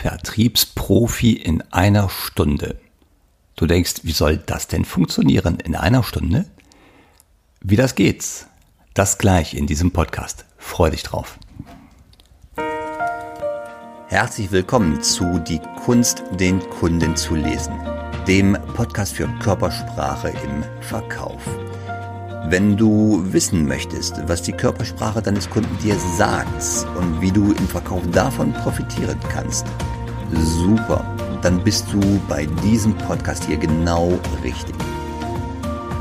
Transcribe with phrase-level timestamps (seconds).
[0.00, 2.76] Vertriebsprofi in einer Stunde.
[3.56, 6.46] Du denkst, wie soll das denn funktionieren in einer Stunde?
[7.60, 8.24] Wie das geht,
[8.94, 10.44] das gleich in diesem Podcast.
[10.56, 11.36] Freu dich drauf.
[14.06, 17.74] Herzlich willkommen zu Die Kunst, den Kunden zu lesen,
[18.28, 21.42] dem Podcast für Körpersprache im Verkauf.
[22.46, 27.68] Wenn du wissen möchtest, was die Körpersprache deines Kunden dir sagt und wie du im
[27.68, 29.66] Verkauf davon profitieren kannst,
[30.32, 31.04] super,
[31.42, 34.74] dann bist du bei diesem Podcast hier genau richtig.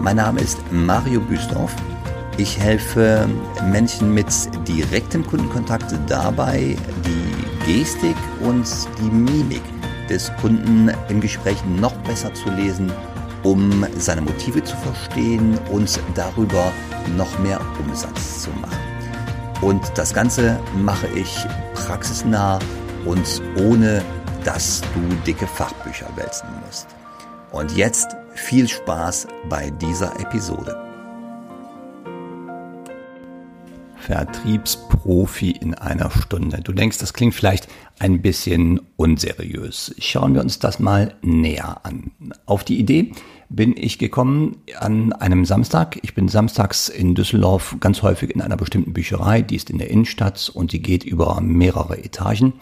[0.00, 1.74] Mein Name ist Mario Büstorf.
[2.38, 3.28] Ich helfe
[3.70, 4.28] Menschen mit
[4.66, 8.66] direktem Kundenkontakt dabei, die Gestik und
[8.98, 9.62] die Mimik
[10.08, 12.90] des Kunden im Gespräch noch besser zu lesen
[13.42, 16.72] um seine Motive zu verstehen und darüber
[17.16, 18.78] noch mehr Umsatz zu machen.
[19.60, 21.44] Und das Ganze mache ich
[21.74, 22.58] praxisnah
[23.04, 24.02] und ohne,
[24.44, 26.86] dass du dicke Fachbücher wälzen musst.
[27.52, 30.89] Und jetzt viel Spaß bei dieser Episode.
[34.10, 36.60] Vertriebsprofi in einer Stunde.
[36.64, 37.68] Du denkst, das klingt vielleicht
[38.00, 39.94] ein bisschen unseriös.
[40.00, 42.10] Schauen wir uns das mal näher an.
[42.44, 43.12] Auf die Idee
[43.48, 46.00] bin ich gekommen an einem Samstag.
[46.02, 49.90] Ich bin samstags in Düsseldorf ganz häufig in einer bestimmten Bücherei, die ist in der
[49.90, 52.54] Innenstadt und die geht über mehrere Etagen.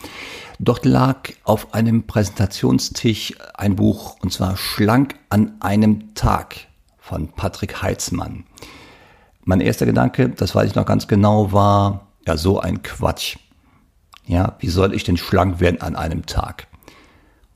[0.59, 6.57] Dort lag auf einem Präsentationstisch ein Buch und zwar Schlank an einem Tag
[6.99, 8.45] von Patrick Heitzmann.
[9.49, 13.39] Mein erster Gedanke, das weiß ich noch ganz genau, war ja so ein Quatsch.
[14.27, 16.67] Ja, wie soll ich denn schlank werden an einem Tag?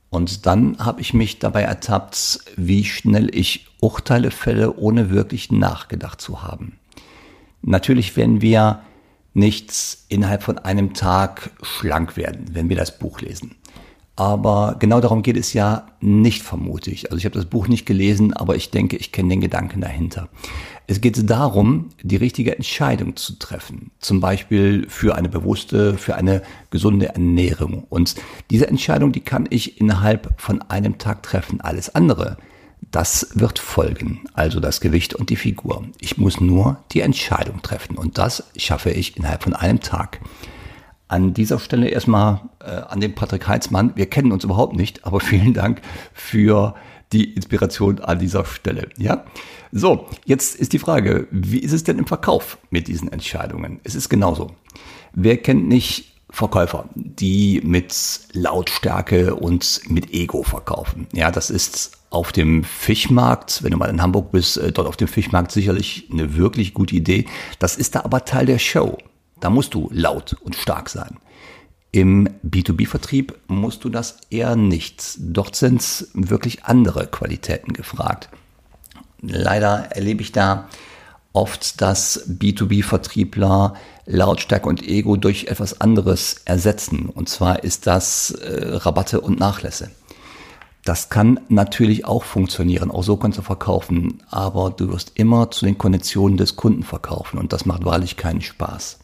[0.08, 6.22] Und dann habe ich mich dabei ertappt, wie schnell ich Urteile fälle, ohne wirklich nachgedacht
[6.22, 6.78] zu haben.
[7.60, 8.80] Natürlich werden wir
[9.34, 9.74] nicht
[10.08, 13.56] innerhalb von einem Tag schlank werden, wenn wir das Buch lesen.
[14.14, 17.10] Aber genau darum geht es ja nicht, vermute ich.
[17.10, 20.28] Also ich habe das Buch nicht gelesen, aber ich denke, ich kenne den Gedanken dahinter.
[20.86, 23.90] Es geht darum, die richtige Entscheidung zu treffen.
[24.00, 27.84] Zum Beispiel für eine bewusste, für eine gesunde Ernährung.
[27.88, 28.16] Und
[28.50, 31.62] diese Entscheidung, die kann ich innerhalb von einem Tag treffen.
[31.62, 32.36] Alles andere,
[32.90, 34.24] das wird folgen.
[34.34, 35.84] Also das Gewicht und die Figur.
[36.00, 37.96] Ich muss nur die Entscheidung treffen.
[37.96, 40.20] Und das schaffe ich innerhalb von einem Tag.
[41.12, 43.92] An dieser Stelle erstmal äh, an den Patrick Heitzmann.
[43.96, 45.82] Wir kennen uns überhaupt nicht, aber vielen Dank
[46.14, 46.74] für
[47.12, 48.88] die Inspiration an dieser Stelle.
[48.96, 49.24] Ja,
[49.72, 53.78] so jetzt ist die Frage, wie ist es denn im Verkauf mit diesen Entscheidungen?
[53.84, 54.52] Es ist genauso.
[55.12, 57.94] Wer kennt nicht Verkäufer, die mit
[58.32, 61.08] Lautstärke und mit Ego verkaufen?
[61.12, 64.96] Ja, das ist auf dem Fischmarkt, wenn du mal in Hamburg bist, äh, dort auf
[64.96, 67.26] dem Fischmarkt sicherlich eine wirklich gute Idee.
[67.58, 68.96] Das ist da aber Teil der Show.
[69.42, 71.18] Da musst du laut und stark sein.
[71.90, 75.16] Im B2B-Vertrieb musst du das eher nicht.
[75.18, 78.28] Dort sind wirklich andere Qualitäten gefragt.
[79.20, 80.68] Leider erlebe ich da
[81.32, 83.74] oft, dass B2B-Vertriebler
[84.06, 87.08] Lautstärke und Ego durch etwas anderes ersetzen.
[87.08, 89.90] Und zwar ist das äh, Rabatte und Nachlässe.
[90.84, 95.64] Das kann natürlich auch funktionieren, auch so kannst du verkaufen, aber du wirst immer zu
[95.64, 98.98] den Konditionen des Kunden verkaufen und das macht wahrlich keinen Spaß.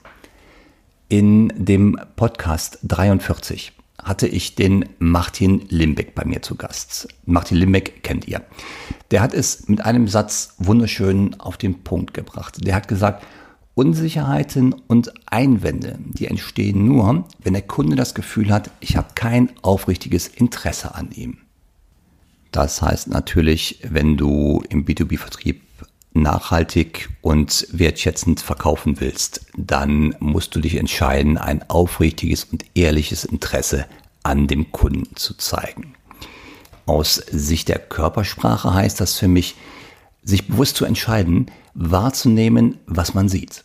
[1.10, 7.08] In dem Podcast 43 hatte ich den Martin Limbeck bei mir zu Gast.
[7.24, 8.42] Martin Limbeck kennt ihr.
[9.10, 12.58] Der hat es mit einem Satz wunderschön auf den Punkt gebracht.
[12.66, 13.24] Der hat gesagt,
[13.74, 19.48] Unsicherheiten und Einwände, die entstehen nur, wenn der Kunde das Gefühl hat, ich habe kein
[19.62, 21.38] aufrichtiges Interesse an ihm.
[22.52, 25.62] Das heißt natürlich, wenn du im B2B-Vertrieb
[26.22, 33.86] nachhaltig und wertschätzend verkaufen willst, dann musst du dich entscheiden, ein aufrichtiges und ehrliches Interesse
[34.22, 35.94] an dem Kunden zu zeigen.
[36.86, 39.56] Aus Sicht der Körpersprache heißt das für mich,
[40.22, 43.64] sich bewusst zu entscheiden, wahrzunehmen, was man sieht.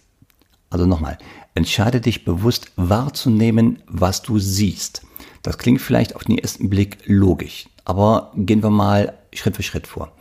[0.70, 1.18] Also nochmal,
[1.56, 5.03] entscheide dich bewusst wahrzunehmen, was du siehst.
[5.41, 9.88] Das klingt vielleicht auf den ersten Blick logisch, aber gehen wir mal Schritt für Schritt
[9.88, 10.11] vor.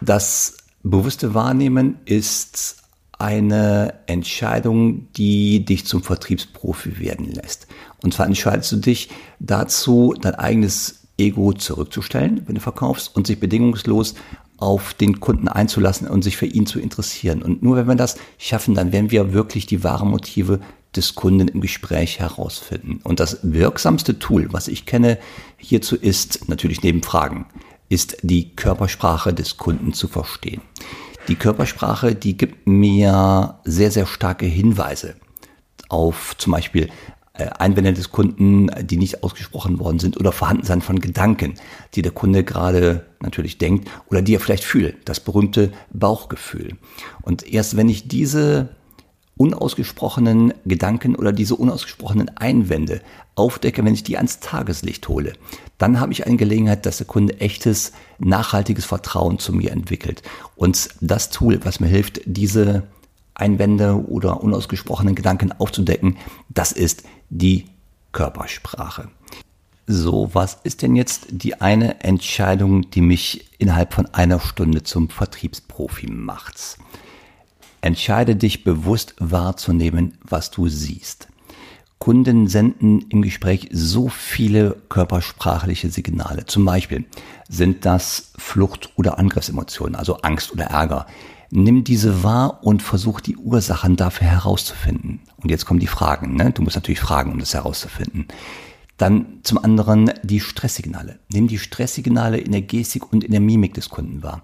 [0.00, 2.76] Das Bewusste Wahrnehmen ist
[3.18, 7.66] eine Entscheidung, die dich zum Vertriebsprofi werden lässt.
[8.02, 9.10] Und zwar entscheidest du dich
[9.40, 14.14] dazu, dein eigenes Ego zurückzustellen, wenn du verkaufst, und sich bedingungslos
[14.56, 17.42] auf den Kunden einzulassen und sich für ihn zu interessieren.
[17.42, 20.60] Und nur wenn wir das schaffen, dann werden wir wirklich die wahren Motive
[20.96, 23.00] des Kunden im Gespräch herausfinden.
[23.04, 25.18] Und das wirksamste Tool, was ich kenne
[25.58, 27.46] hierzu ist natürlich neben Fragen
[27.90, 30.62] ist die Körpersprache des Kunden zu verstehen.
[31.28, 35.16] Die Körpersprache, die gibt mir sehr, sehr starke Hinweise
[35.90, 36.88] auf zum Beispiel
[37.34, 41.54] äh, Einwände des Kunden, die nicht ausgesprochen worden sind oder Vorhandensein von Gedanken,
[41.94, 46.76] die der Kunde gerade natürlich denkt oder die er vielleicht fühlt, das berühmte Bauchgefühl.
[47.22, 48.70] Und erst wenn ich diese
[49.40, 53.00] unausgesprochenen Gedanken oder diese unausgesprochenen Einwände
[53.36, 55.32] aufdecke, wenn ich die ans Tageslicht hole,
[55.78, 60.22] dann habe ich eine Gelegenheit, dass der Kunde echtes, nachhaltiges Vertrauen zu mir entwickelt.
[60.56, 62.82] Und das Tool, was mir hilft, diese
[63.32, 66.18] Einwände oder unausgesprochenen Gedanken aufzudecken,
[66.50, 67.64] das ist die
[68.12, 69.08] Körpersprache.
[69.86, 75.08] So, was ist denn jetzt die eine Entscheidung, die mich innerhalb von einer Stunde zum
[75.08, 76.76] Vertriebsprofi macht?
[77.82, 81.28] Entscheide dich bewusst wahrzunehmen, was du siehst.
[81.98, 86.46] Kunden senden im Gespräch so viele körpersprachliche Signale.
[86.46, 87.04] Zum Beispiel
[87.48, 91.06] sind das Flucht- oder Angriffsemotionen, also Angst oder Ärger.
[91.50, 95.20] Nimm diese wahr und versuch die Ursachen dafür herauszufinden.
[95.42, 96.36] Und jetzt kommen die Fragen.
[96.36, 96.52] Ne?
[96.52, 98.28] Du musst natürlich fragen, um das herauszufinden.
[98.96, 101.18] Dann zum anderen die Stresssignale.
[101.32, 104.42] Nimm die Stresssignale in der Gestik und in der Mimik des Kunden wahr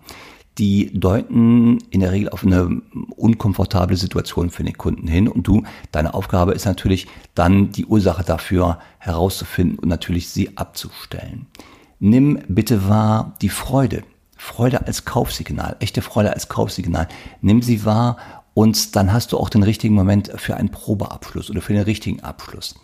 [0.58, 2.80] die deuten in der Regel auf eine
[3.16, 5.28] unkomfortable Situation für den Kunden hin.
[5.28, 5.62] Und du,
[5.92, 11.46] deine Aufgabe ist natürlich dann die Ursache dafür herauszufinden und natürlich sie abzustellen.
[11.98, 14.02] Nimm bitte wahr die Freude.
[14.36, 17.08] Freude als Kaufsignal, echte Freude als Kaufsignal.
[17.40, 18.18] Nimm sie wahr
[18.52, 22.20] und dann hast du auch den richtigen Moment für einen Probeabschluss oder für den richtigen
[22.20, 22.74] Abschluss.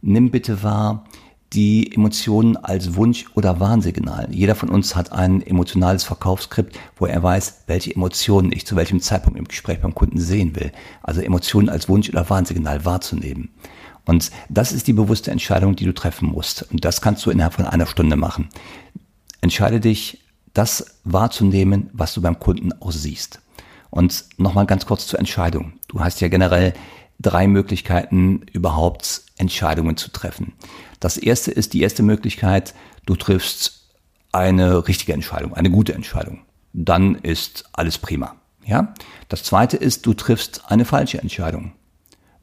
[0.00, 1.04] Nimm bitte wahr
[1.52, 4.28] die Emotionen als Wunsch oder Warnsignal.
[4.30, 9.00] Jeder von uns hat ein emotionales Verkaufsskript, wo er weiß, welche Emotionen ich zu welchem
[9.00, 10.72] Zeitpunkt im Gespräch beim Kunden sehen will.
[11.02, 13.50] Also Emotionen als Wunsch oder Warnsignal wahrzunehmen.
[14.04, 16.66] Und das ist die bewusste Entscheidung, die du treffen musst.
[16.70, 18.48] Und das kannst du innerhalb von einer Stunde machen.
[19.40, 20.24] Entscheide dich,
[20.54, 23.40] das wahrzunehmen, was du beim Kunden auch siehst.
[23.90, 25.74] Und nochmal ganz kurz zur Entscheidung.
[25.88, 26.74] Du hast ja generell
[27.18, 30.54] drei Möglichkeiten, überhaupt Entscheidungen zu treffen.
[31.00, 32.74] Das erste ist die erste Möglichkeit,
[33.06, 33.88] du triffst
[34.32, 36.40] eine richtige Entscheidung, eine gute Entscheidung.
[36.72, 38.36] Dann ist alles prima.
[38.64, 38.94] Ja?
[39.28, 41.72] Das zweite ist, du triffst eine falsche Entscheidung.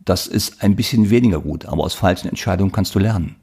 [0.03, 3.37] Das ist ein bisschen weniger gut, aber aus falschen Entscheidungen kannst du lernen.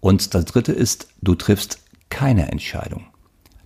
[0.00, 1.78] Und das dritte ist, du triffst
[2.10, 3.06] keine Entscheidung.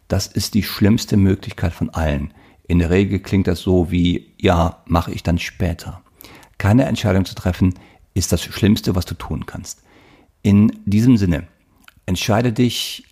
[0.06, 2.32] Das ist die schlimmste Möglichkeit von allen.
[2.66, 6.02] In der Regel klingt das so wie, ja, mache ich dann später.
[6.58, 7.74] Keine Entscheidung zu treffen
[8.14, 9.82] ist das Schlimmste, was du tun kannst.
[10.42, 11.46] In diesem Sinne,
[12.06, 13.04] entscheide dich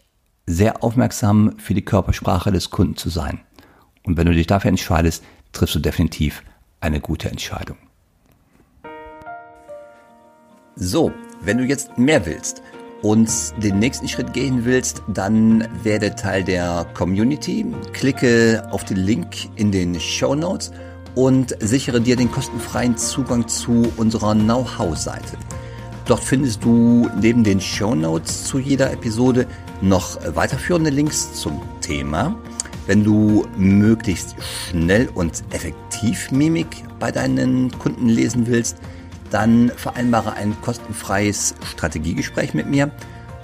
[0.46, 3.40] sehr aufmerksam für die Körpersprache des Kunden zu sein.
[4.04, 6.42] Und wenn du dich dafür entscheidest, triffst du definitiv
[6.80, 7.76] eine gute Entscheidung.
[10.76, 12.62] So, wenn du jetzt mehr willst
[13.02, 13.30] und
[13.62, 17.66] den nächsten Schritt gehen willst, dann werde Teil der Community.
[17.92, 20.72] Klicke auf den Link in den Show Notes
[21.16, 25.36] und sichere dir den kostenfreien Zugang zu unserer Know-how-Seite.
[26.04, 29.46] Dort findest du neben den Show Notes zu jeder Episode
[29.80, 32.36] noch weiterführende Links zum Thema.
[32.86, 34.36] Wenn du möglichst
[34.70, 38.76] schnell und effektiv Mimik bei deinen Kunden lesen willst,
[39.30, 42.92] dann vereinbare ein kostenfreies Strategiegespräch mit mir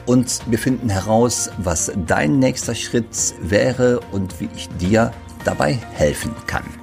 [0.06, 5.10] und wir finden heraus, was dein nächster Schritt wäre und wie ich dir
[5.44, 6.81] dabei helfen kann.